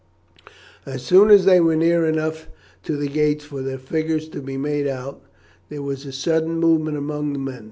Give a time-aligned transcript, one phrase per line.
[0.83, 2.47] As soon as they were near enough
[2.85, 5.21] to the gates for their figures to be made out,
[5.69, 7.59] there was a sudden movement among the men.